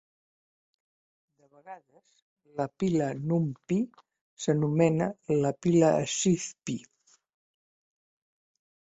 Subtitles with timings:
[1.41, 2.07] De vegades,
[2.61, 3.79] la pila NumPy
[4.47, 6.81] s'anomena "pila SciPy".